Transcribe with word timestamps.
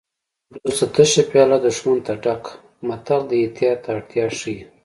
دوست 0.63 0.79
ته 0.79 0.85
تشه 0.95 1.23
پیاله 1.31 1.57
دښمن 1.65 1.97
ته 2.05 2.13
ډکه 2.23 2.51
متل 2.87 3.21
د 3.27 3.31
احتیاط 3.43 3.81
اړتیا 3.93 4.25
ښيي 4.39 4.59